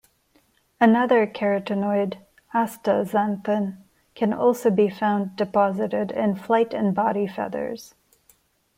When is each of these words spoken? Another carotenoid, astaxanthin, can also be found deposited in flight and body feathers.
Another 0.79 1.27
carotenoid, 1.27 2.17
astaxanthin, 2.55 3.77
can 4.15 4.33
also 4.33 4.71
be 4.71 4.89
found 4.89 5.35
deposited 5.35 6.09
in 6.09 6.33
flight 6.33 6.73
and 6.73 6.95
body 6.95 7.27
feathers. 7.27 7.93